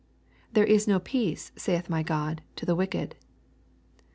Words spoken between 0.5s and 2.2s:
"There is no peace, saith my